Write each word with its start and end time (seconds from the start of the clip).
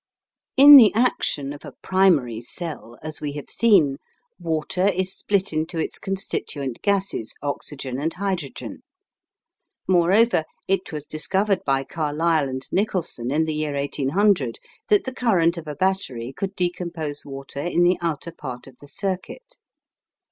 In 0.57 0.77
the 0.77 0.91
action 0.95 1.53
of 1.53 1.63
a 1.63 1.73
primary 1.83 2.41
cell, 2.41 2.97
as 3.03 3.21
we 3.21 3.33
have 3.33 3.51
seen, 3.51 3.97
water 4.39 4.87
is 4.87 5.15
split 5.15 5.53
into 5.53 5.77
its 5.77 5.99
constituent 5.99 6.81
gases, 6.81 7.35
oxygen 7.43 7.99
and 8.01 8.11
hydrogen. 8.11 8.81
Moreover, 9.87 10.43
it 10.67 10.91
was 10.91 11.05
discovered 11.05 11.59
by 11.67 11.83
Carlisle 11.83 12.49
and 12.49 12.67
Nicholson 12.71 13.29
in 13.29 13.45
the 13.45 13.53
year 13.53 13.75
1800 13.75 14.57
that 14.89 15.03
the 15.03 15.13
current 15.13 15.55
of 15.59 15.67
a 15.67 15.75
battery 15.75 16.33
could 16.35 16.55
decompose 16.55 17.23
water 17.23 17.59
in 17.61 17.83
the 17.83 17.99
outer 18.01 18.31
part 18.31 18.65
of 18.65 18.77
the 18.81 18.87
circuit. 18.87 19.57